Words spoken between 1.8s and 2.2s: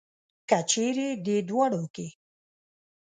کې.